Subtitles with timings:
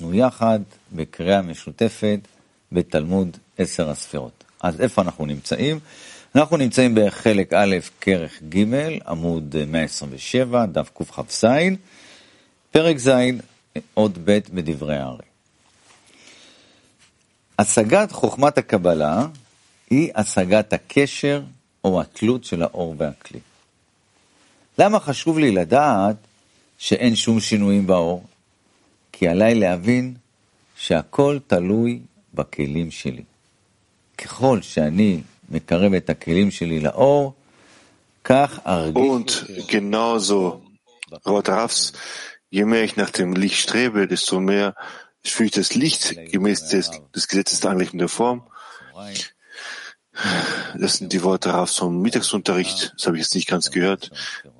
[0.00, 0.60] אנחנו יחד
[0.92, 2.18] בקריאה משותפת
[2.72, 4.44] בתלמוד עשר הספירות.
[4.60, 5.78] אז איפה אנחנו נמצאים?
[6.34, 8.64] אנחנו נמצאים בחלק א', כרך ג',
[9.06, 11.44] עמוד 127, דף קכ"ז,
[12.70, 13.10] פרק ז',
[13.94, 15.26] עוד ב' בדברי הארי.
[17.58, 19.26] השגת חוכמת הקבלה
[19.90, 21.42] היא השגת הקשר
[21.84, 23.40] או התלות של האור והכלי.
[24.78, 26.16] למה חשוב לי לדעת
[26.78, 28.24] שאין שום שינויים באור?
[29.19, 30.15] כי עליי להבין
[30.75, 31.99] שהכל תלוי
[32.33, 33.23] בכלים שלי.
[34.17, 37.33] ככל שאני מקרב את הכלים שלי לאור,
[38.23, 39.03] כך ארגיש...
[39.03, 39.31] Und
[39.67, 40.61] genauso,
[41.25, 41.93] Rot Rafs,
[42.49, 44.75] je mehr ich nach dem Licht strebe, desto mehr
[45.23, 48.43] fühle ich das Licht gemäß des, des Gesetzes der Anlegung der Form.
[50.75, 54.11] Das sind die Worte Rafs vom Mittagsunterricht, das habe ich jetzt nicht ganz gehört.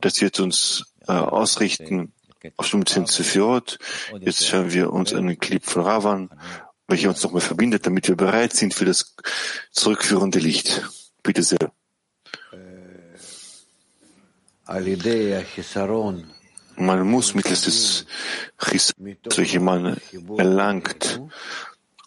[0.02, 2.12] Das wird uns äh, ausrichten
[2.85, 3.79] 10 Sephirot.
[4.21, 6.31] Jetzt hören wir uns einen Clip von Ravan
[6.91, 9.15] welcher uns nochmal verbindet, damit wir bereit sind für das
[9.71, 10.83] zurückführende Licht.
[11.23, 11.73] Bitte sehr.
[16.77, 18.07] Man muss mittels des
[18.59, 20.01] Chis, welche man
[20.39, 21.21] erlangt,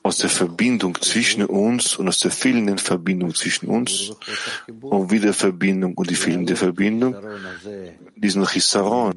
[0.01, 4.11] aus der Verbindung zwischen uns und aus der fehlenden Verbindung zwischen uns
[4.81, 7.15] und wieder Verbindung und die fehlende Verbindung,
[8.15, 9.13] diesen Chisaron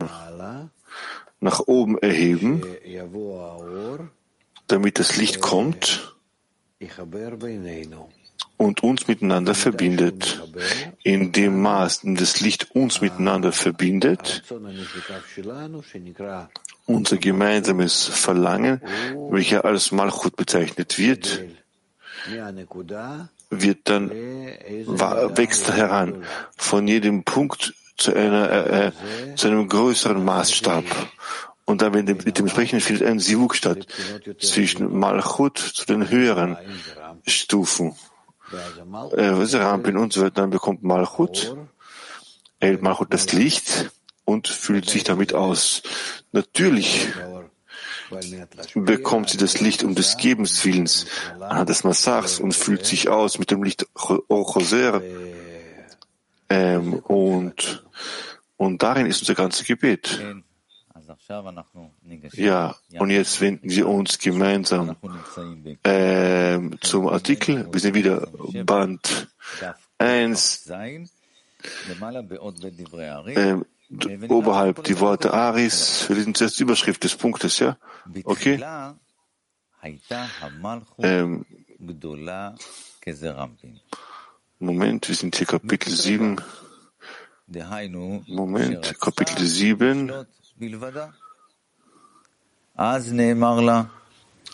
[1.47, 2.61] nach oben erheben,
[4.67, 6.17] damit das Licht kommt
[8.57, 10.43] und uns miteinander verbindet.
[11.05, 14.43] In dem Maß, in das Licht uns miteinander verbindet,
[16.87, 18.81] unser gemeinsames Verlangen,
[19.31, 21.45] welcher als Malchut bezeichnet wird,
[23.51, 26.25] wird dann wächst heran.
[26.57, 28.93] Von jedem Punkt zu, einer, äh, äh
[29.35, 30.85] zu einem größeren Maßstab.
[31.65, 33.87] Und dann mit dem, mit dem Sprechen findet ein Sivuk statt
[34.39, 36.57] zwischen Malchut zu den höheren
[37.27, 37.97] Stufen.
[39.17, 40.43] Äh, Rampin und so weiter.
[40.43, 41.57] Dann bekommt Malchut,
[42.61, 43.91] erhält Malchut das Licht
[44.25, 45.83] und fühlt sich damit aus.
[46.33, 47.09] Natürlich
[48.75, 51.07] bekommt sie das Licht um des Gebens Willens
[51.41, 55.03] anhand des Massachs und fühlt sich aus mit dem Licht Ochoser.
[56.49, 57.85] Ähm, und,
[58.57, 60.21] und darin ist unser ganzes Gebet.
[62.35, 64.97] Ja, und jetzt wenden wir uns gemeinsam
[65.83, 67.69] äh, zum Artikel.
[67.73, 68.29] Wir sind wieder
[68.65, 69.29] Band
[69.99, 71.07] 1, äh,
[74.29, 76.09] oberhalb die Worte Aris.
[76.09, 77.77] Wir sind zuerst Überschrift des Punktes, ja?
[78.25, 78.61] Okay?
[80.99, 81.47] Ähm,
[84.59, 86.37] Moment, wir sind hier Kapitel 7.
[88.27, 90.13] Moment, Kapitel 7.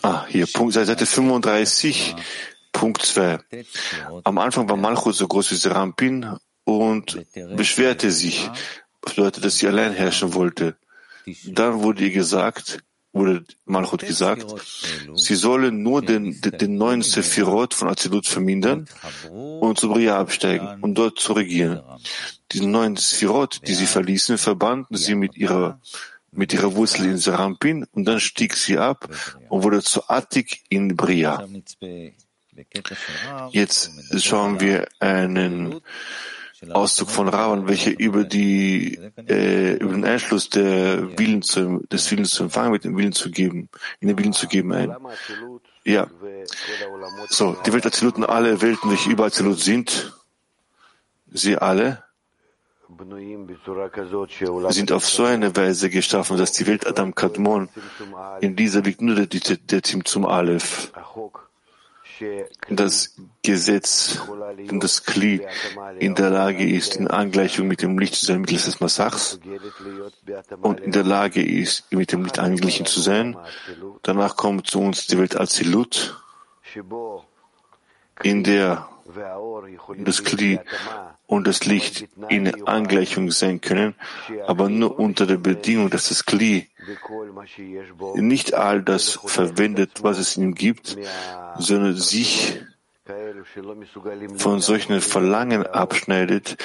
[0.01, 2.15] Ah, hier, Punkt, Seite 35,
[2.73, 3.39] Punkt 2.
[4.25, 7.25] Am Anfang war Malchut so groß wie Serampin und
[7.55, 8.49] beschwerte sich.
[9.01, 10.75] Das bedeutet, dass sie allein herrschen wollte.
[11.45, 14.45] Dann wurde ihr gesagt, wurde Malchut gesagt,
[15.15, 18.87] sie sollen nur den, den neuen Sephirot von Azilut vermindern
[19.29, 21.81] und zu Bria absteigen und dort zu regieren.
[22.51, 25.79] Diesen neuen Sephirot, die sie verließen, verbanden sie mit ihrer
[26.35, 29.07] mit ihrer Wurzel in Serampin und dann stieg sie ab
[29.49, 31.47] und wurde zu Attik in Bria.
[33.51, 33.91] Jetzt
[34.23, 35.79] schauen wir einen
[36.71, 42.31] Auszug von Ravan, welcher über die äh, über den Einschluss der Willen zu, des Willens
[42.31, 43.69] zu empfangen, mit dem Willen zu geben,
[43.99, 44.95] in den Willen zu geben ein.
[45.83, 46.07] Ja.
[47.29, 50.13] So, die Welt Aziluten, alle Welten, welche über Azilut sind,
[51.31, 52.03] sie alle
[54.69, 57.69] sind auf so eine Weise geschaffen, dass die Welt Adam Kadmon,
[58.41, 60.91] in dieser liegt nur der, der, der Tim zum Aleph
[62.69, 64.21] das Gesetz
[64.69, 65.41] und das Kli
[65.99, 69.39] in der Lage ist, in Angleichung mit dem Licht zu sein mittels des Massachs
[70.61, 73.37] und in der Lage ist, mit dem Licht angeglichen zu sein.
[74.01, 76.21] Danach kommt zu uns die Welt Azilut,
[78.21, 78.87] in der
[79.97, 80.59] das Kli
[81.27, 83.95] und das Licht in Angleichung sein können,
[84.47, 86.69] aber nur unter der Bedingung, dass das Kli
[88.15, 90.97] nicht all das verwendet, was es in ihm gibt,
[91.57, 92.61] sondern sich
[94.37, 96.57] von solchen Verlangen abschneidet,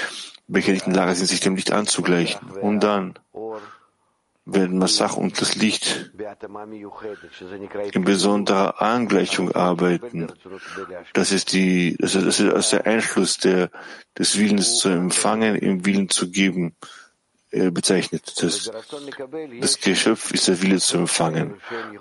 [0.47, 2.51] welche nicht in Lage sind, sich dem Licht anzugleichen.
[2.61, 3.19] Und dann
[4.45, 6.11] werden Massach und das Licht
[7.93, 10.29] in besonderer Angleichung arbeiten.
[11.13, 13.71] Das ist die, das ist, das ist der Einschluss der,
[14.19, 16.75] des Willens zu empfangen, im Willen zu geben.
[17.51, 18.35] Äh, bezeichnet.
[18.41, 18.71] Das,
[19.61, 21.55] das Geschöpf ist der Wille zu empfangen.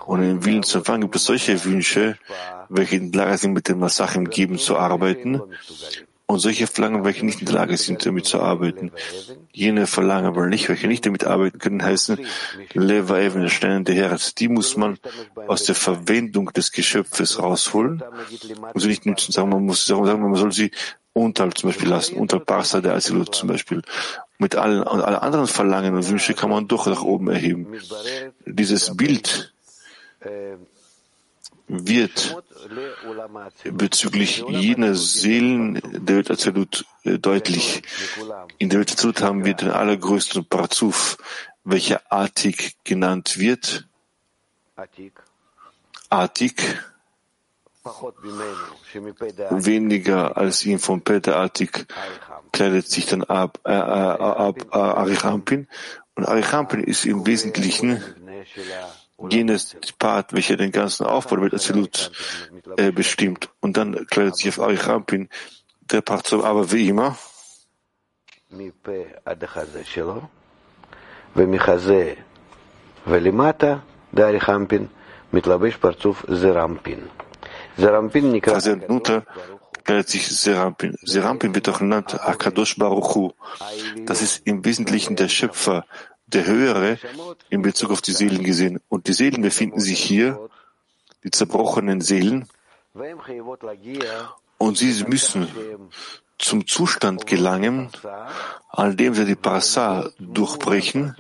[0.05, 2.17] Und im Willen zu empfangen gibt es solche Wünsche,
[2.69, 5.41] welche in der Lage sind, mit dem Masachim geben zu arbeiten,
[6.29, 8.91] und solche Verlangen, welche nicht in der Lage sind, damit zu arbeiten.
[9.53, 12.19] Jene Verlangen aber nicht, welche nicht damit arbeiten können, heißen
[12.73, 14.35] Leva Even, der steinende Herz.
[14.35, 14.99] Die muss man
[15.47, 18.03] aus der Verwendung des Geschöpfes rausholen
[18.73, 19.31] und sie nicht nutzen.
[19.31, 20.71] Sagen, man muss sagen, man soll sie
[21.13, 23.81] unterhalb zum Beispiel lassen, unterhalb Parsa der Asilut zum Beispiel.
[24.39, 27.74] Mit allen, alle anderen Verlangen und Wünsche kann man doch nach oben erheben.
[28.45, 29.54] Dieses Bild
[31.68, 32.36] wird
[33.66, 37.81] bezüglich jener Seelen der Welt Absolut äh, deutlich.
[38.57, 41.18] In der Welt Absolut haben wir den allergrößten Parzuf,
[41.63, 43.88] welcher Atik genannt wird.
[46.10, 46.83] Atik,
[49.50, 51.86] weniger als ihn vom Peter Atik
[52.51, 55.68] kleidet sich dann ab, äh, äh, ab äh, Arichampin.
[56.16, 58.01] Und Arichampin ist im Wesentlichen
[59.30, 62.12] jenes Part, welcher den ganzen Aufbau der Azilut
[62.78, 63.50] äh, bestimmt.
[63.60, 65.30] Und dann kleidet sich auf Arichampin
[65.81, 67.18] der Part so, aber wie immer.
[77.19, 77.26] Also
[77.77, 79.24] runter
[79.83, 80.97] kleidet sich Serampin.
[81.01, 83.31] Serampin wird auch genannt Akadosh Baruch Hu.
[84.06, 85.85] Das ist im Wesentlichen der Schöpfer,
[86.27, 87.00] der Höhere
[87.50, 88.79] in Bezug auf die Seelen gesehen.
[88.89, 90.50] Und die Seelen befinden sich hier,
[91.24, 92.47] die zerbrochenen Seelen,
[94.57, 95.47] und sie müssen
[96.38, 97.89] zum Zustand gelangen,
[98.69, 101.16] an dem sie die Parasa durchbrechen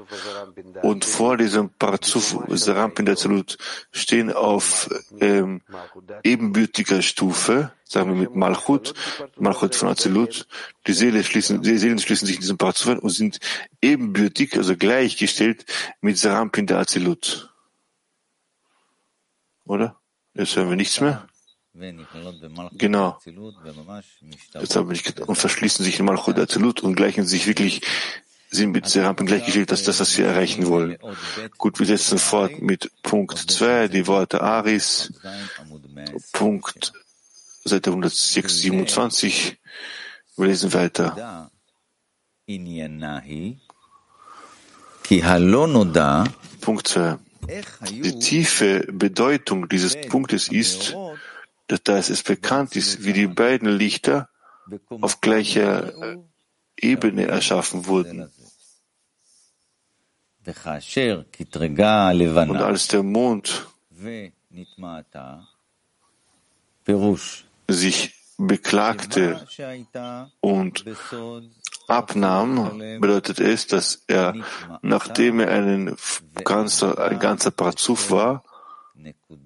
[0.83, 3.17] und vor diesem Parzuf Serampin der
[3.91, 5.61] stehen auf ähm,
[6.23, 8.93] ebenbürtiger Stufe, sagen wir mit Malchut,
[9.37, 10.47] Malchut von Azelut.
[10.85, 13.39] Die, Seele schließen, die Seelen schließen sich in diesem Parzuf ein und sind
[13.81, 15.65] ebenbürtig, also gleichgestellt
[16.01, 17.53] mit Serampin der Azelut.
[19.65, 19.99] Oder?
[20.33, 21.27] Jetzt hören wir nichts mehr.
[22.77, 23.19] Genau.
[24.75, 27.81] Haben wir und verschließen sich in Malchut Azelut und gleichen sich wirklich,
[28.49, 30.97] sind mit Serampin gleichgestellt, dass das, was wir erreichen wollen.
[31.57, 35.13] Gut, wir setzen fort mit Punkt 2, die Worte Aris,
[36.31, 36.93] Punkt
[37.63, 39.57] Seite 127.
[40.37, 41.49] Wir lesen weiter.
[46.61, 47.17] Punkt 2.
[47.89, 50.95] Die tiefe Bedeutung dieses Punktes ist,
[51.67, 54.29] dass es bekannt ist, wie die beiden Lichter
[54.89, 56.17] auf gleicher äh,
[56.79, 58.29] Ebene erschaffen wurden.
[62.51, 63.67] Und als der Mond
[67.67, 69.45] sich beklagte
[70.39, 70.85] und
[71.87, 74.35] abnahm, bedeutet es, dass er,
[74.81, 75.97] nachdem er einen
[76.43, 78.43] ganzer, ein ganzer Parzuf war,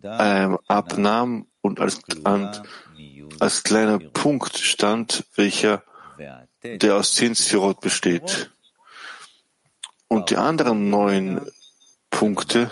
[0.03, 2.51] ähm, abnahm und als, an,
[3.39, 5.83] als kleiner Punkt stand, welcher
[6.63, 8.51] der aus zehn Sphirot besteht.
[10.07, 11.41] Und die anderen neun
[12.09, 12.69] Punkte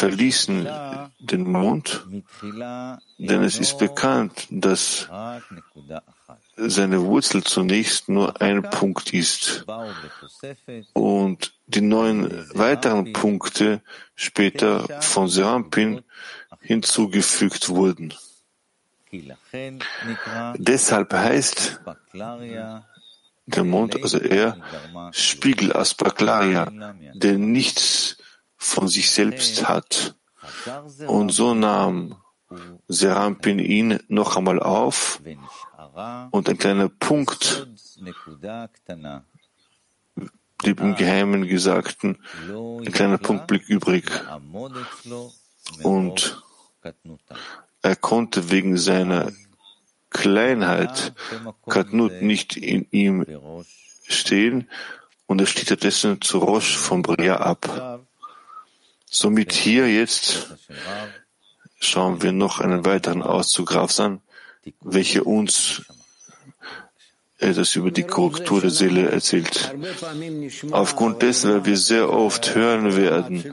[0.00, 0.66] verließen
[1.18, 2.06] den Mond,
[3.18, 5.08] denn es ist bekannt, dass
[6.56, 9.66] seine Wurzel zunächst nur ein Punkt ist
[10.94, 13.82] und die neun weiteren Punkte
[14.14, 16.02] später von Serampin
[16.60, 18.14] hinzugefügt wurden.
[20.56, 21.80] Deshalb heißt
[23.46, 24.56] der Mond, also er,
[25.12, 28.16] Spiegel Aspaklaria, der nichts
[28.60, 30.14] von sich selbst hat.
[31.06, 32.16] Und so nahm
[32.86, 35.20] Serampin ihn noch einmal auf.
[36.30, 37.66] Und ein kleiner Punkt.
[40.58, 42.18] Blieb im Geheimen Gesagten,
[42.50, 44.10] ein kleiner Punkt blieb übrig.
[45.82, 46.42] Und
[47.80, 49.32] er konnte wegen seiner
[50.10, 51.14] Kleinheit
[51.66, 53.24] Katnut nicht in ihm
[54.06, 54.68] stehen.
[55.26, 58.04] Und er steht stattdessen zu Rosh von Bria ab.
[59.12, 60.46] Somit hier jetzt
[61.80, 64.20] schauen wir noch einen weiteren Auszug Rafs an,
[64.80, 65.82] welcher uns
[67.38, 69.74] etwas über die Korrektur der Seele erzählt.
[70.70, 73.44] Aufgrund dessen, weil wir sehr oft hören werden,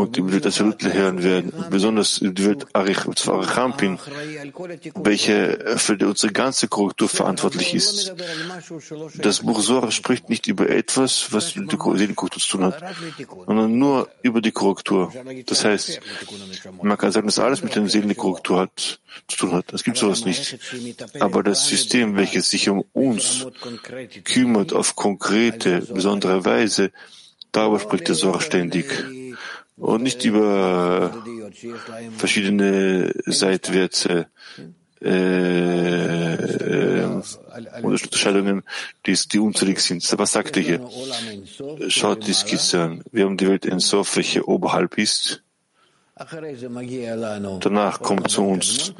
[0.00, 3.98] und die Welt Absolut hören werden, besonders die Welt Arichampin,
[4.94, 8.14] welche für unsere ganze Korrektur verantwortlich ist.
[9.16, 12.82] Das Buch Zohar spricht nicht über etwas, was mit der Seelenkorrektur zu tun hat,
[13.46, 15.12] sondern nur über die Korrektur.
[15.46, 16.00] Das heißt,
[16.82, 19.72] man kann sagen, dass alles mit der Seelenkorrektur hat, zu tun hat.
[19.72, 20.58] Es gibt sowas nicht.
[21.20, 23.46] Aber das System, welches sich um uns
[24.24, 26.92] kümmert auf konkrete, besondere Weise,
[27.52, 28.86] darüber spricht der Zohar ständig
[29.80, 31.12] und nicht über
[32.16, 34.24] verschiedene seitwärts äh,
[35.02, 36.36] äh,
[37.82, 38.62] Unterscheidungen,
[39.06, 40.06] die, die unzählig sind.
[40.18, 40.90] Was sagt er hier?
[41.88, 43.02] Schaut die Skizze an.
[43.10, 45.42] Wir haben die Welt in Sof, welche oberhalb ist.
[47.60, 48.92] Danach kommt zu uns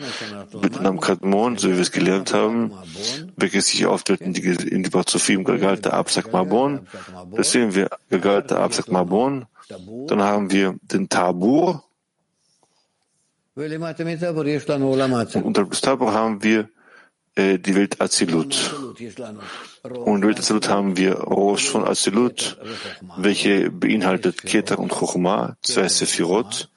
[0.63, 2.73] mit einem Kadmon, so wie wir es gelernt haben,
[3.37, 6.87] welches sich aufteilt in die, in die Barzufim Gagalta Absak Mabon.
[7.33, 9.45] Das sehen wir, Gagalta Absak Mabon.
[10.09, 11.85] Dann haben wir den Tabur.
[13.57, 14.05] Unter
[15.65, 16.69] dem Tabur haben wir
[17.35, 18.75] äh, die Welt Azilut.
[19.83, 22.59] Und in Welt Azilut haben wir Rosh von Azilut,
[23.17, 26.71] welche beinhaltet Keter und Chochma, zwei Sephirot,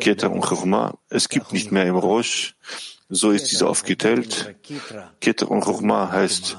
[0.00, 0.94] Keter und Chochma.
[1.08, 2.54] Es gibt nicht mehr im Rosh,
[3.08, 4.56] so ist dieser aufgeteilt.
[5.20, 6.56] Keter und Chochma heißt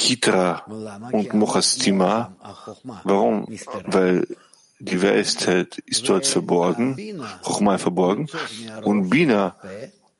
[0.00, 0.64] Kitra
[1.12, 2.34] und Mochastima.
[3.04, 3.46] Warum?
[3.86, 4.26] Weil
[4.80, 8.28] die Weisheit ist dort verborgen, Chochmai verborgen,
[8.82, 9.56] und Bina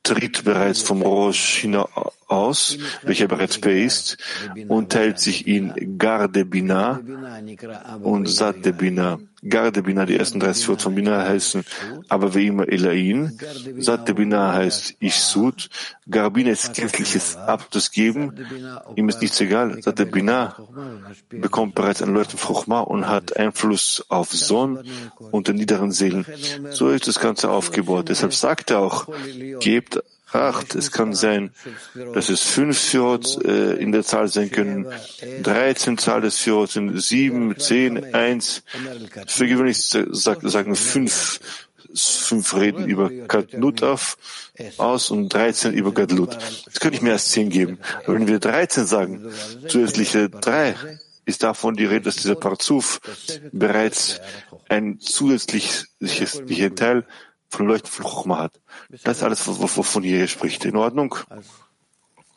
[0.02, 1.66] tritt bereits vom Rosh
[2.30, 4.16] aus, welcher bereits ist,
[4.68, 7.00] und teilt sich in Garde Bina
[8.02, 9.18] und Sade Bina.
[9.48, 11.64] Garde Bina, die ersten 30 Worte von Bina heißen,
[12.08, 13.38] aber wie immer Elain.
[13.78, 14.14] Sade
[14.52, 15.70] heißt Ich Sud.
[16.10, 18.34] Garbina ist kirchliches Abtus geben.
[18.96, 19.82] Ihm ist nichts egal.
[19.82, 20.06] Sade
[21.30, 24.80] bekommt bereits ein Leuchten Fruchma und hat Einfluss auf Sohn
[25.30, 26.26] und den niederen Seelen.
[26.70, 28.08] So ist das Ganze aufgebaut.
[28.08, 29.06] Deshalb sagt er auch,
[29.60, 30.74] gebt acht.
[30.74, 31.50] Es kann sein,
[32.14, 34.86] dass es fünf Fjords äh, in der Zahl sein können,
[35.42, 38.62] 13 Zahl des Fjords sind sieben, zehn, eins.
[39.26, 41.40] Für gewöhnlich sagen fünf,
[41.94, 44.16] fünf Reden über Gadlut auf,
[44.76, 46.36] aus und 13 über Gadlut.
[46.64, 47.78] Das könnte ich mehr als zehn geben.
[48.04, 49.32] Aber wenn wir 13 sagen,
[49.68, 50.74] zusätzliche drei,
[51.26, 53.00] ist davon die Rede, dass dieser Parzuf
[53.52, 54.20] bereits
[54.68, 55.86] ein zusätzliches
[56.76, 57.06] Teil
[57.50, 58.60] von Leuchten von Chochma hat.
[59.04, 60.64] Das ist alles, wovon hier spricht.
[60.64, 61.14] In Ordnung?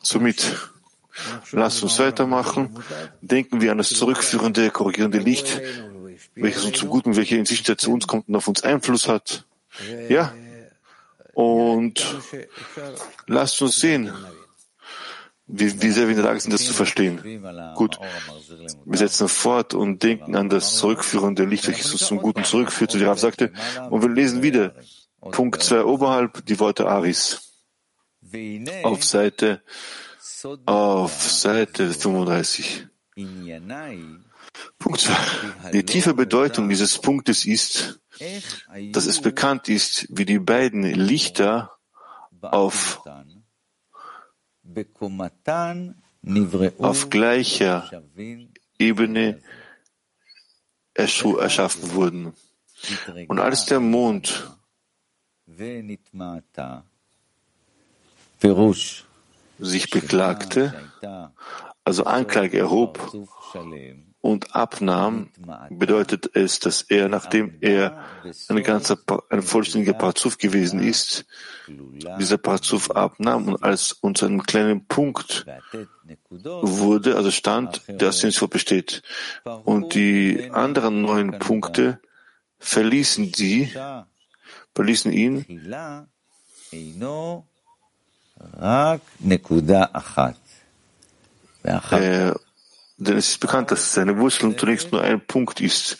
[0.02, 0.56] Somit,
[1.52, 2.76] lasst uns weitermachen.
[3.20, 5.62] Denken wir an das zurückführende, korrigierende Licht,
[6.34, 9.46] welches uns zum Guten, welche in Sicht zu uns kommt und auf uns Einfluss hat.
[10.08, 10.34] Ja?
[11.32, 12.04] Und
[13.26, 14.12] lasst uns sehen,
[15.46, 17.42] wie, wie sehr wir in der Lage sind, das zu verstehen.
[17.74, 17.98] Gut,
[18.84, 23.04] wir setzen fort und denken an das zurückführende Licht, welches uns zum Guten zurückführt, wie
[23.04, 23.52] Rav sagte,
[23.90, 24.74] und wir lesen wieder
[25.30, 27.52] Punkt 2 oberhalb die Worte Aris.
[28.82, 29.62] Auf Seite,
[30.66, 32.86] auf Seite 35.
[34.78, 35.70] Punkt 2.
[35.72, 38.00] Die tiefe Bedeutung dieses Punktes ist,
[38.92, 41.76] dass es bekannt ist, wie die beiden Lichter
[42.40, 43.02] auf,
[46.78, 48.02] auf gleicher
[48.78, 49.42] Ebene
[50.94, 52.34] erschaffen wurden.
[53.28, 54.50] Und als der Mond
[59.58, 60.74] sich beklagte,
[61.84, 63.12] also Anklage erhob
[64.20, 65.28] und abnahm,
[65.70, 68.04] bedeutet es, dass er, nachdem er
[68.48, 68.98] ein ganzer,
[69.28, 71.26] ein vollständiger Parzuf gewesen ist,
[71.68, 75.44] dieser Parzuf abnahm und als unter einem kleinen Punkt
[76.30, 79.02] wurde, also stand, der dem besteht.
[79.64, 82.00] Und die anderen neun Punkte
[82.58, 83.70] verließen sie,
[84.74, 85.44] verließen ihn?
[91.92, 92.34] äh,
[92.96, 95.98] denn es ist bekannt, dass seine Wurzel zunächst nur ein Punkt ist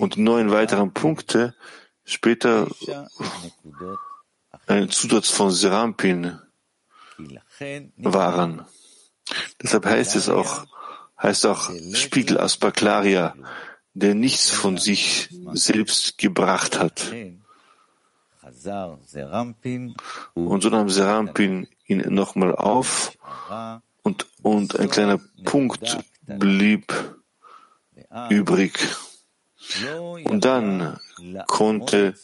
[0.00, 1.54] und neun weitere Punkte
[2.04, 2.68] später
[4.66, 6.38] ein Zusatz von Serampin
[7.96, 8.64] waren.
[9.62, 10.66] Deshalb heißt es auch,
[11.20, 13.34] heißt auch Spiegel Aspaklaria,
[13.94, 17.12] der nichts von sich selbst gebracht hat.
[20.34, 23.16] Und so nahm Serampin ihn nochmal auf
[24.02, 26.92] und, und ein kleiner Punkt blieb
[28.30, 28.78] übrig.
[30.24, 30.98] Und dann
[31.46, 32.14] konnte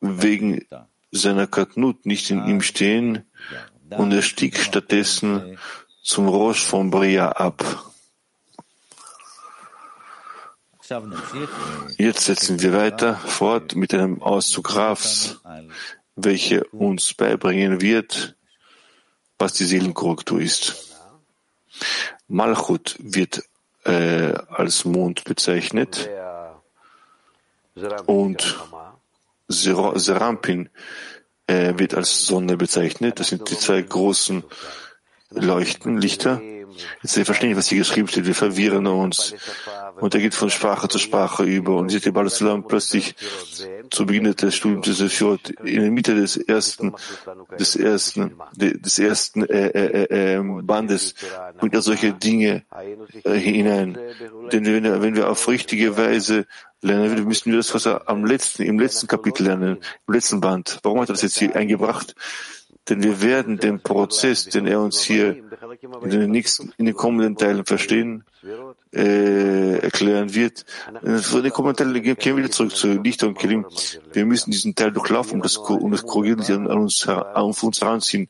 [0.00, 0.66] wegen
[1.10, 3.24] seiner Katnut nicht in ihm stehen
[3.90, 5.58] und er stieg stattdessen
[6.02, 7.87] zum Rosh von Bria ab.
[11.98, 15.38] Jetzt setzen wir weiter fort mit einem Auszug Rafs,
[16.16, 18.36] welcher uns beibringen wird,
[19.38, 20.96] was die Seelenkorrektur ist.
[22.26, 23.42] Malchut wird
[23.84, 26.08] äh, als Mond bezeichnet
[28.06, 28.58] und
[29.48, 30.70] Serampin
[31.46, 33.20] äh, wird als Sonne bezeichnet.
[33.20, 34.42] Das sind die zwei großen
[35.30, 36.40] Leuchten, Lichter.
[37.02, 38.26] Jetzt wir verstehen was hier geschrieben steht.
[38.26, 39.34] Wir verwirren uns.
[40.00, 41.76] Und er geht von Sprache zu Sprache über.
[41.76, 43.14] Und sieht Balusalam plötzlich
[43.90, 46.94] zu Beginn des Studiums des Efiot, in der Mitte des ersten,
[47.58, 51.14] des ersten, des ersten äh, äh, äh, ähm, Bandes
[51.58, 52.64] bringt er solche Dinge
[53.24, 53.98] äh, hinein.
[54.52, 56.46] Denn wenn wenn wir auf richtige Weise
[56.82, 60.78] lernen, müssen wir das, was er am letzten, im letzten Kapitel lernen, im letzten Band.
[60.82, 62.14] Warum hat er das jetzt hier eingebracht?
[62.88, 65.36] Denn wir werden den Prozess, den er uns hier
[66.02, 68.24] in den nächsten, in den kommenden Teilen verstehen,
[68.94, 70.64] äh, erklären wird.
[71.22, 73.66] Von den kommenden Teilen gehen wir wieder zurück zu Lichter und Kelim.
[74.12, 78.28] Wir müssen diesen Teil durchlaufen, um das, um das Korrigieren an uns, an uns heranziehen,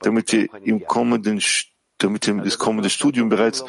[0.00, 1.40] damit wir im kommenden
[1.98, 3.64] damit wir das kommende Studium bereits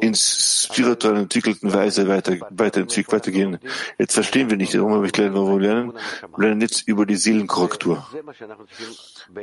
[0.00, 3.58] ins spirituell entwickelten Weise weiter, weiterentwickelt, weitergehen.
[3.98, 5.92] Jetzt verstehen wir nicht, warum wir warum wir lernen.
[6.36, 8.06] Wir lernen jetzt über die Seelenkorrektur.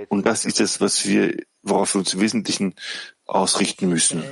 [0.10, 2.76] Und das ist es, was wir, worauf wir uns im Wesentlichen
[3.26, 4.24] ausrichten müssen.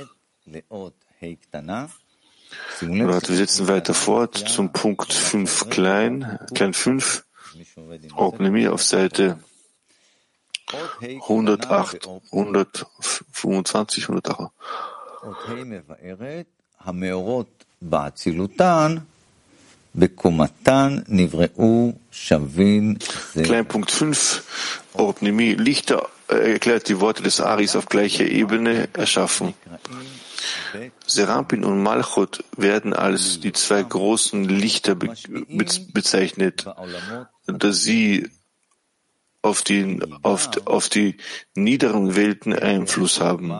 [3.28, 7.24] wir setzen weiter fort zum Punkt 5 klein, klein 5,
[8.14, 9.38] Ordnemie auf Seite
[11.02, 14.52] 108, 125, 108.
[23.34, 29.54] Kleinpunkt 5, Ordnemie, Lichter äh, erklärt die Worte des Aris auf gleicher Ebene erschaffen.
[31.06, 35.14] Serampin und Malchut werden als die zwei großen Lichter be
[35.92, 36.66] bezeichnet,
[37.46, 38.28] da sie
[39.42, 41.16] auf die, auf, auf die
[41.54, 43.52] niederen Welten Einfluss haben.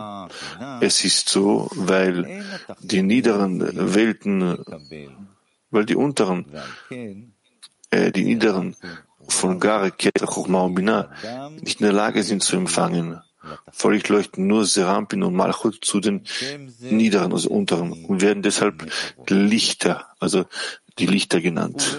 [0.81, 2.43] Es ist so, weil
[2.81, 4.63] die niederen Welten,
[5.71, 6.45] weil die unteren,
[7.89, 8.75] äh, die niederen
[9.27, 11.11] von Gare, Keter, Chochma und Binah
[11.61, 13.21] nicht in der Lage sind zu empfangen.
[13.71, 16.23] Folglich leuchten nur Serampin und Malchut zu den
[16.79, 18.91] niederen, also unteren, und werden deshalb
[19.29, 20.45] Lichter, also
[20.97, 21.97] die Lichter genannt.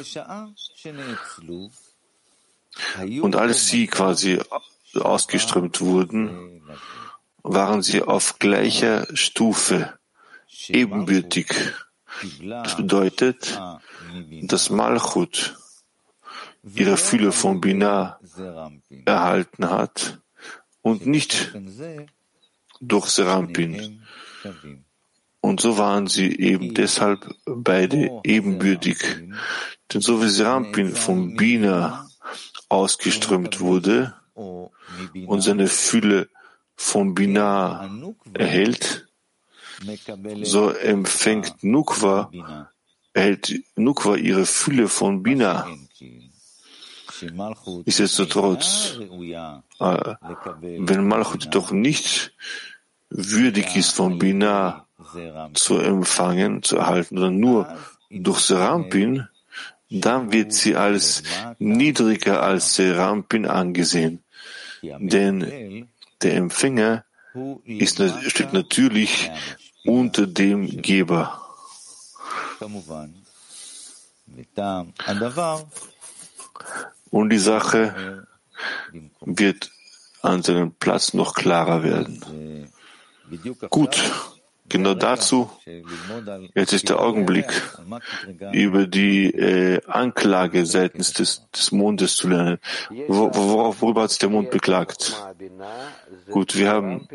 [3.20, 4.40] Und als sie quasi
[4.94, 6.62] ausgeströmt wurden,
[7.42, 9.98] waren sie auf gleicher Stufe,
[10.68, 11.54] ebenbürtig.
[12.40, 13.60] Das bedeutet,
[14.42, 15.56] dass Malchut
[16.62, 18.18] ihre Fülle von Binah
[19.06, 20.20] erhalten hat
[20.82, 21.52] und nicht
[22.80, 24.02] durch Serampin.
[25.40, 28.98] Und so waren sie eben deshalb beide ebenbürtig.
[29.92, 32.09] Denn so wie Serampin von Bina
[32.70, 36.28] ausgeströmt wurde und seine Fülle
[36.76, 37.90] von Binah
[38.32, 39.06] erhält,
[40.42, 42.30] so empfängt Nukwa,
[43.12, 45.66] erhält Nukwa ihre Fülle von Bina.
[47.84, 48.98] Nichtsdestotrotz,
[49.78, 50.14] äh,
[50.60, 52.32] wenn Malchut doch nicht
[53.10, 54.86] würdig ist, von Bina
[55.54, 57.76] zu empfangen, zu erhalten, sondern nur
[58.10, 59.28] durch Serampin,
[59.90, 61.22] dann wird sie als
[61.58, 64.22] niedriger als Serampin angesehen.
[64.82, 65.88] Denn
[66.22, 67.04] der Empfänger
[67.64, 69.30] ist, steht natürlich
[69.84, 71.40] unter dem Geber.
[77.10, 78.26] Und die Sache
[79.20, 79.70] wird
[80.22, 82.70] an seinem Platz noch klarer werden.
[83.70, 83.98] Gut,
[84.70, 85.50] Genau dazu,
[86.54, 87.46] jetzt ist der Augenblick,
[88.52, 92.58] über die äh, Anklage seitens des, des Mondes zu lernen.
[93.08, 95.20] Wo, worauf, worüber hat sich der Mond beklagt?
[96.30, 97.08] Gut, wir haben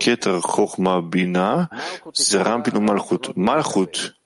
[0.00, 1.68] Keter, Chochma, Bina,
[2.14, 3.36] Serampin und Malchut.
[3.36, 4.16] Malchut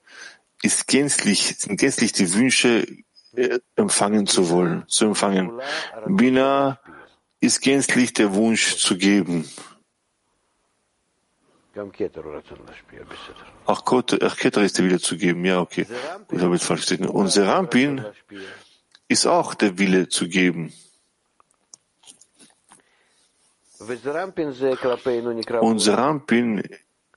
[0.63, 2.87] ist gänzlich, sind gänzlich die Wünsche,
[3.35, 5.51] äh, empfangen zu wollen, zu empfangen.
[6.07, 6.79] Bina
[7.41, 9.45] ist gänzlich der Wunsch zu geben.
[13.67, 15.45] Auch Keter ist der Wille zu geben.
[15.45, 15.87] Ja, okay.
[16.31, 17.07] Ich habe jetzt falsch gesehen.
[17.07, 18.05] Und Serampin
[19.09, 20.73] ist auch der Wille zu geben.
[25.61, 26.63] Und Serampin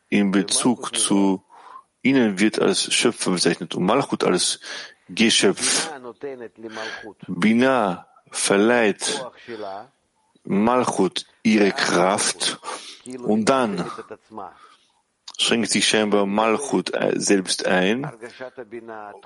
[0.10, 1.44] in Bezug zu
[2.02, 4.60] ihnen wird als Schöpfer bezeichnet und Malchut als
[5.08, 5.90] Geschöpf.
[7.28, 9.26] Bina verleiht
[10.44, 12.60] Malchut ihre Kraft
[13.24, 13.86] und dann
[15.38, 18.12] schränkt sich scheinbar Malchut äh, selbst ein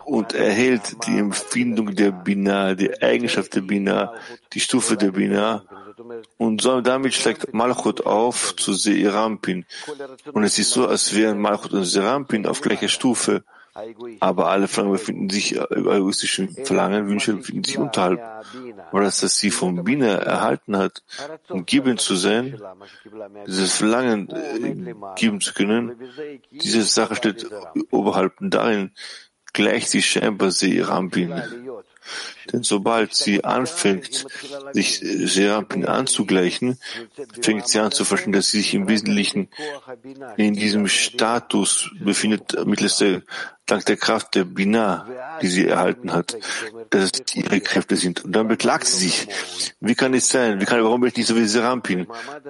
[0.06, 4.14] und erhält die Empfindung der Bina, die Eigenschaft der Bina,
[4.54, 5.64] die Stufe der Bina
[6.38, 9.66] und damit steigt Malchut auf zu Seirampin.
[10.32, 13.44] Und es ist so, als wären Malchut und Seirampin auf gleicher Stufe.
[14.20, 18.22] Aber alle Verlangen befinden sich, äh, egoistischen Verlangen, Wünsche befinden sich unterhalb.
[18.92, 21.04] Weil das, das sie vom Bina erhalten hat,
[21.50, 22.62] um geben zu sein,
[23.48, 25.96] dieses Verlangen äh, geben zu können,
[26.52, 27.48] diese Sache steht
[27.90, 28.92] oberhalb darin,
[29.54, 31.34] gleicht sich scheinbar Serampin.
[32.52, 34.26] Denn sobald sie anfängt,
[34.74, 36.78] sich Serampin anzugleichen,
[37.42, 39.50] fängt sie an zu verstehen, dass sie sich im Wesentlichen
[40.38, 43.22] in diesem Status befindet, mittels der,
[43.66, 45.08] dank der Kraft der Bina,
[45.42, 46.38] die sie erhalten hat,
[46.90, 48.26] dass es ihre Kräfte sind.
[48.26, 49.28] Und dann beklagt sie sich.
[49.80, 50.60] Wie kann es sein?
[50.60, 52.08] Wie kann, warum bin ich nicht so wie Serampin?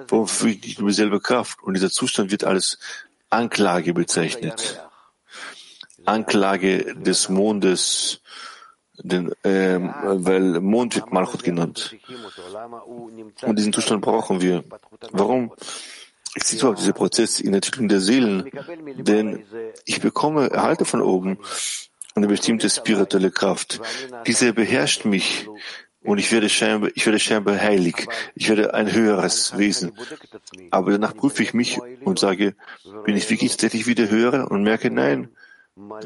[0.08, 1.62] Warum fühle ich nicht nur dieselbe Kraft?
[1.62, 2.78] Und dieser Zustand wird als
[3.30, 4.80] Anklage bezeichnet.
[6.04, 8.20] Anklage des Mondes,
[9.02, 11.96] denn, äh, weil Mond wird Malchut genannt.
[13.42, 14.64] Und diesen Zustand brauchen wir.
[15.10, 15.52] Warum
[16.34, 18.50] existiert überhaupt dieser Prozess in der Entwicklung der Seelen?
[18.96, 19.44] Denn
[19.84, 21.38] ich bekomme, erhalte von oben
[22.14, 23.80] eine bestimmte spirituelle Kraft.
[24.26, 25.48] Diese beherrscht mich
[26.04, 28.06] und ich werde scheinbar, ich werde scheinbar heilig.
[28.34, 29.92] Ich werde ein höheres Wesen.
[30.70, 32.54] Aber danach prüfe ich mich und sage,
[33.04, 35.30] bin ich wirklich tatsächlich wieder höher und merke, nein,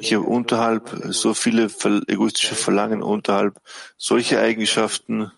[0.01, 1.69] ich habe unterhalb so viele
[2.07, 3.61] egoistische Verlangen, unterhalb
[3.97, 5.31] solche Eigenschaften.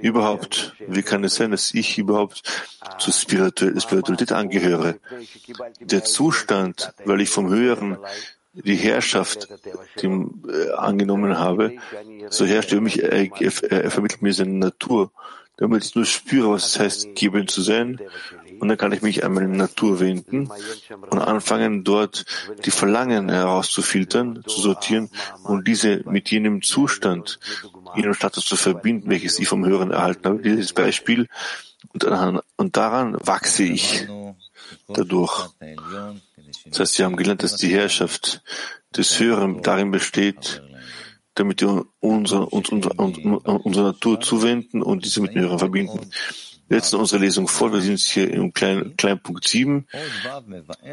[0.00, 2.42] Überhaupt, wie kann es sein, dass ich überhaupt
[2.98, 4.98] zur Spiritualität angehöre?
[5.80, 7.98] Der Zustand, weil ich vom Höheren
[8.54, 9.48] die Herrschaft
[10.02, 11.76] dem, äh, angenommen habe,
[12.30, 15.10] so herrscht über mich, er, er, er vermittelt mir seine Natur,
[15.56, 17.98] damit ich nur spüre, was es heißt, geben zu sein
[18.62, 20.48] und dann kann ich mich an meine Natur wenden
[21.10, 22.24] und anfangen, dort
[22.64, 25.10] die Verlangen herauszufiltern, zu sortieren
[25.42, 27.40] und diese mit jenem Zustand,
[27.96, 30.42] jenem Status zu verbinden, welches ich vom Hören erhalten habe.
[30.42, 31.26] Dieses Beispiel.
[31.92, 34.06] Und daran, und daran wachse ich
[34.86, 35.48] dadurch.
[36.66, 38.44] Das heißt, wir haben gelernt, dass die Herrschaft
[38.96, 40.62] des Höheren darin besteht,
[41.34, 46.12] damit wir unsere, uns, unsere, unsere Natur zuwenden und diese mit dem Höheren verbinden.
[46.72, 47.70] Setzen unsere Lesung vor.
[47.70, 49.86] Wir sind jetzt hier im kleinen, kleinen Punkt 7.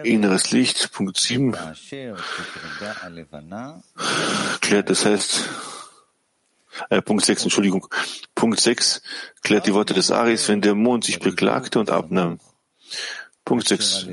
[0.03, 1.55] Inneres Licht, Punkt 7.
[4.59, 5.49] Klärt, das heißt,
[6.89, 7.87] äh, Punkt 6, Entschuldigung.
[8.35, 9.01] Punkt 6
[9.41, 12.41] klärt die Worte des Aris, wenn der Mond sich beklagte und abnahm.
[13.45, 14.07] Punkt 6.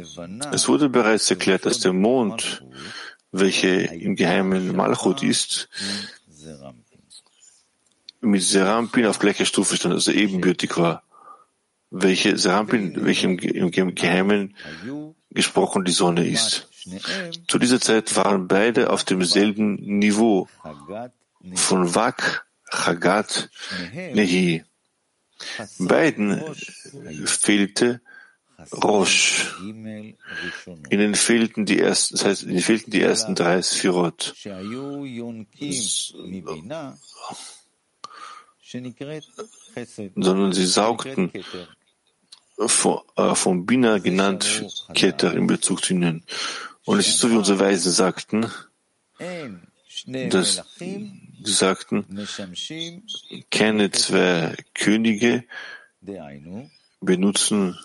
[0.52, 2.62] Es wurde bereits erklärt, dass der Mond,
[3.32, 5.68] welcher im Geheimen Malchut ist,
[8.20, 11.02] mit Serampin auf gleicher Stufe stand, also ebenbürtig war
[12.02, 14.54] welche Serampin, welche im, im Geheimen
[15.30, 16.68] gesprochen die Sonne ist.
[17.48, 20.48] Zu dieser Zeit waren beide auf demselben Niveau
[21.54, 23.50] von Wak, Chagat,
[23.92, 24.64] Nehi.
[25.78, 26.42] Beiden
[27.26, 28.00] fehlte
[28.72, 29.54] Rosh.
[29.60, 34.34] Ihnen fehlten die ersten, das heißt, ihnen fehlten die ersten drei Sphirot
[40.16, 41.30] sondern sie saugten
[42.58, 46.24] äh, vom Bina genannt Keter in Bezug zu ihnen.
[46.84, 48.50] Und es ist so, wie unsere Weisen sagten,
[50.06, 52.06] dass sie sagten,
[53.50, 55.44] keine zwei Könige
[57.00, 57.78] benutzen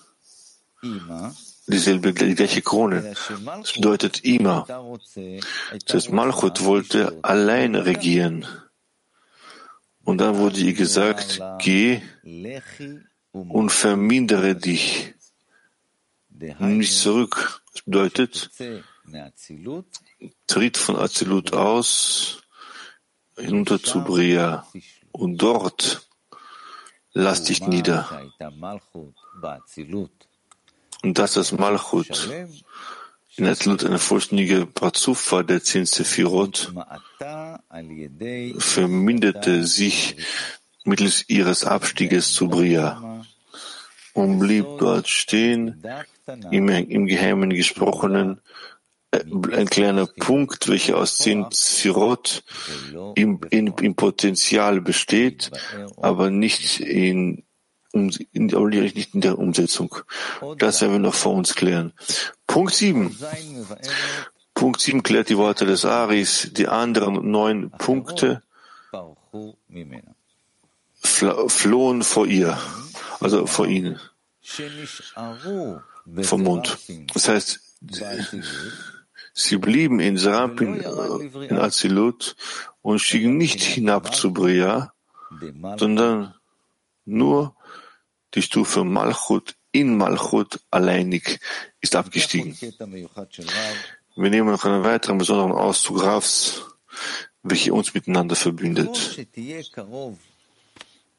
[1.68, 3.14] dieselbe, die gleiche Krone.
[3.62, 4.66] Das bedeutet immer.
[4.68, 8.46] Das heißt, Malchut wollte allein regieren.
[10.04, 12.02] Und dann wurde ihr gesagt, geh
[13.32, 15.14] und vermindere dich.
[16.30, 17.62] Nimm dich zurück.
[17.74, 18.52] Das bedeutet,
[20.48, 22.42] tritt von Azilut aus
[23.38, 24.68] hinunter zu Bria
[25.12, 26.08] und dort
[27.14, 28.30] lass dich nieder.
[31.04, 32.30] Und das ist Malchut
[33.38, 36.74] in Azilut eine vollständige Pazuf war der zehn Sephirot,
[38.58, 40.18] verminderte sich
[40.84, 43.24] mittels ihres Abstieges zu Bria
[44.14, 45.84] und blieb dort stehen,
[46.52, 48.42] im, im Geheimen gesprochenen,
[49.12, 49.20] äh,
[49.54, 52.44] ein kleiner Punkt, welcher aus zehn Sphirot
[53.16, 55.52] im, in, im Potenzial besteht,
[55.98, 57.44] aber nicht in
[57.94, 59.96] in, nicht in der Umsetzung.
[60.60, 61.92] Das werden wir noch vor uns klären.
[62.48, 63.18] Punkt 7.
[64.54, 66.52] Punkt 7 klärt die Worte des Aris.
[66.54, 68.44] Die anderen neun Punkte
[71.02, 72.58] flohen vor ihr,
[73.20, 74.00] also vor ihnen,
[76.22, 76.78] vom Mund.
[77.14, 77.60] Das heißt,
[79.34, 82.36] Sie blieben in Serampin, äh, in Azilut
[82.82, 84.94] und stiegen nicht hinab zu Bria,
[85.78, 86.36] sondern
[87.06, 87.56] nur
[88.34, 91.40] die Stufe Malchut in Malchut alleinig
[91.80, 92.58] ist abgestiegen.
[94.16, 96.66] Wir nehmen noch einen weiteren besonderen Auszug Ravs,
[97.42, 99.18] welcher uns miteinander verbindet.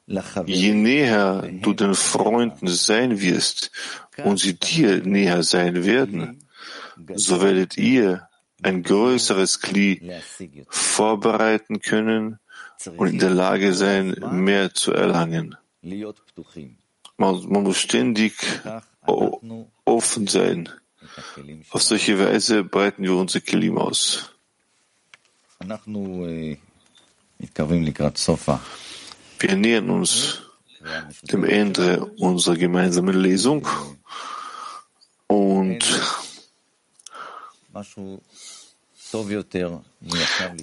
[0.05, 3.71] Je näher du den Freunden sein wirst
[4.23, 6.43] und sie dir näher sein werden,
[7.15, 8.27] so werdet ihr
[8.61, 10.01] ein größeres Kli
[10.67, 12.39] vorbereiten können
[12.97, 15.55] und in der Lage sein, mehr zu erlangen.
[17.17, 18.33] Man, man muss ständig
[19.85, 20.69] offen sein.
[21.69, 24.31] Auf solche Weise breiten wir unsere Kelim aus.
[29.43, 30.41] Wir nähern uns
[31.23, 33.67] dem Ende unserer gemeinsamen Lesung
[35.27, 35.79] und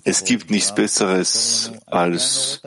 [0.05, 2.63] es gibt nichts Besseres als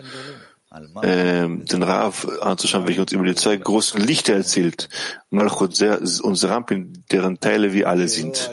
[1.02, 4.90] äh, den Rav anzuschauen, welcher uns über die zwei großen Lichter erzählt,
[5.32, 8.52] Malchut und Serampin, deren Teile wir alle sind.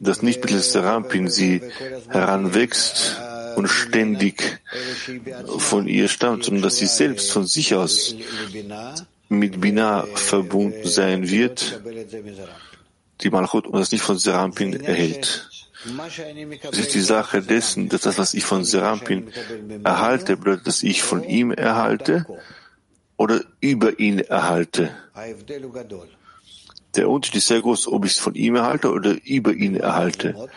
[0.00, 1.62] Dass nicht mittels Serampin sie
[2.10, 3.16] heranwächst
[3.56, 4.60] und ständig
[5.58, 8.14] von ihr stammt, sondern dass sie selbst von sich aus
[9.28, 11.80] mit Bina verbunden sein wird,
[13.20, 15.48] die Malchut und das nicht von Serampin erhält.
[16.70, 19.30] Es ist die Sache dessen, dass das, was ich von Serampin
[19.84, 22.26] erhalte, bedeutet, dass ich von ihm erhalte
[23.16, 24.94] oder über ihn erhalte.
[26.96, 30.48] Der Unterschied ist sehr groß, ob ich es von ihm erhalte oder über ihn erhalte.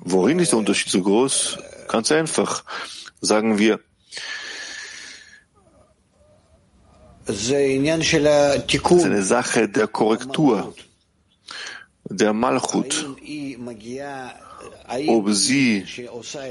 [0.00, 1.58] Worin ist der Unterschied so groß?
[1.88, 2.64] Ganz einfach.
[3.20, 3.80] Sagen wir,
[7.26, 10.74] es ist eine Sache der Korrektur
[12.10, 13.06] der Malchut,
[15.06, 15.84] ob sie,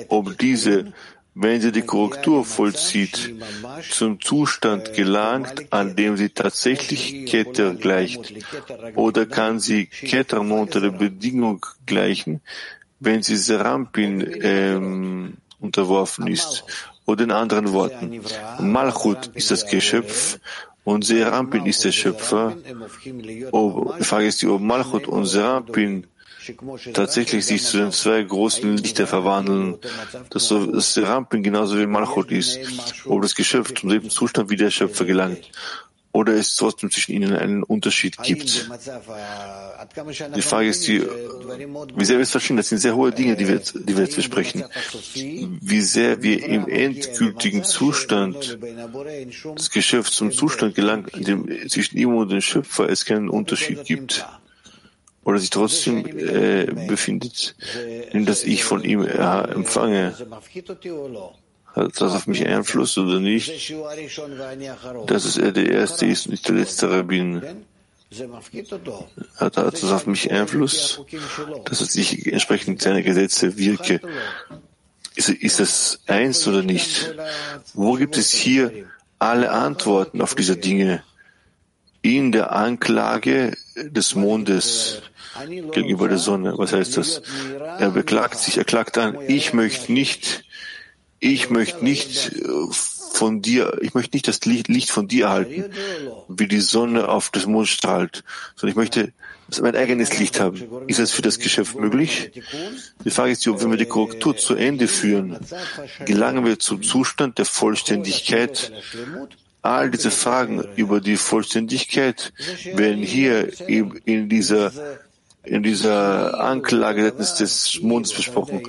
[0.08, 0.94] ob diese,
[1.36, 3.36] wenn sie die Korrektur vollzieht,
[3.92, 8.34] zum Zustand gelangt, an dem sie tatsächlich Keter gleicht,
[8.96, 12.42] oder kann sie Keter unter der Bedingung gleichen,
[13.00, 16.64] wenn sie Serampin ähm, unterworfen ist.
[17.06, 18.22] Oder in anderen Worten,
[18.60, 20.40] Malchut ist das Geschöpf,
[20.90, 22.58] und Serampin ist der Schöpfer.
[23.52, 26.08] Ob, die Frage ist, ob Malchut und Serampin
[26.94, 29.78] tatsächlich sich zu den zwei großen Lichter verwandeln,
[30.32, 32.60] dass so dass Serampin genauso wie Malchut ist,
[33.06, 35.52] ob das Geschöpf zum selben Zustand wie der Schöpfer gelangt
[36.12, 38.70] oder es trotzdem zwischen ihnen einen Unterschied gibt.
[40.36, 43.48] Die Frage ist, die, wie sehr wir es verstehen, das sind sehr hohe Dinge, die
[43.48, 44.66] wir, die wir jetzt besprechen.
[45.14, 48.58] Wie sehr wir im endgültigen Zustand
[49.58, 53.84] des Geschäfts zum Zustand gelangen, in dem zwischen ihm und dem Schöpfer es keinen Unterschied
[53.86, 54.26] gibt.
[55.24, 57.56] Oder sich trotzdem äh, befindet,
[58.12, 60.16] in das ich von ihm äh, empfange.
[61.76, 63.74] Hat das auf mich Einfluss oder nicht?
[65.08, 67.42] Dass er der Erste ist und ich der Letzte Rabbin.
[69.38, 71.02] Hat, hat das auf mich Einfluss?
[71.66, 74.02] Dass ich entsprechend seine Gesetze wirke.
[75.16, 77.14] Ist, ist das eins oder nicht?
[77.74, 78.72] Wo gibt es hier
[79.20, 81.04] alle Antworten auf diese Dinge?
[82.02, 85.02] In der Anklage des Mondes
[85.74, 86.58] gegenüber der Sonne.
[86.58, 87.22] Was heißt das?
[87.78, 90.46] Er beklagt sich, er klagt an, ich möchte nicht
[91.20, 92.48] ich möchte nicht äh,
[93.12, 95.66] von dir, ich möchte nicht das Licht von dir erhalten,
[96.28, 98.24] wie die Sonne auf das Mond strahlt,
[98.56, 99.14] sondern ich möchte
[99.62, 100.62] mein eigenes Licht haben.
[100.88, 102.32] Ist das für das Geschäft möglich?
[103.04, 105.40] Die Frage ist, ob wir die Korrektur zu Ende führen,
[106.06, 108.72] gelangen wir zum Zustand der Vollständigkeit.
[109.62, 112.32] All diese Fragen über die Vollständigkeit
[112.74, 113.52] werden hier
[114.06, 114.72] in dieser
[115.50, 118.62] in dieser Anklage des Mondes besprochen.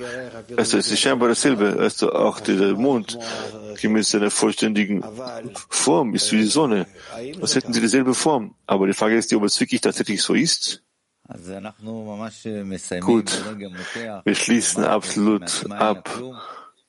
[0.57, 1.77] Also es ist scheinbar dasselbe.
[1.79, 3.17] Also auch der Mond
[3.79, 5.03] gemäß seiner vollständigen
[5.69, 6.87] Form ist wie die Sonne.
[7.39, 8.55] Was hätten sie dieselbe Form?
[8.65, 10.83] Aber die Frage ist, ob es wirklich tatsächlich so ist.
[12.99, 13.31] Gut,
[14.25, 16.09] wir schließen absolut ab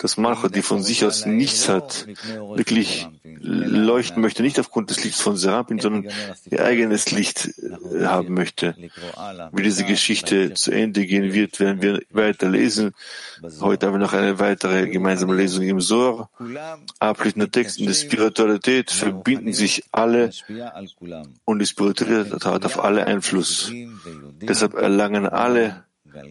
[0.03, 2.09] dass Malcha, die von sich aus nichts hat,
[2.55, 6.13] wirklich leuchten möchte, nicht aufgrund des Lichts von Serapin, sondern
[6.51, 7.51] ihr eigenes Licht
[7.93, 8.75] äh, haben möchte.
[9.53, 12.95] Wie diese Geschichte zu Ende gehen wird, werden wir weiter lesen.
[13.61, 16.31] Heute haben wir noch eine weitere gemeinsame Lesung im Sor.
[16.99, 20.31] Abschließender Text in der Spiritualität verbinden sich alle
[21.45, 23.73] und die Spiritualität hat auf alle Einfluss.
[24.41, 25.85] Deshalb erlangen alle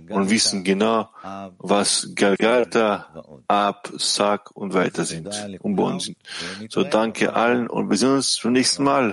[0.09, 1.09] und wissen genau,
[1.57, 3.07] was Galgalta,
[3.47, 5.29] Ab, Sak und weiter sind,
[5.61, 6.17] und Bon sind.
[6.69, 9.09] So danke allen und wir sehen uns beim nächsten Mal.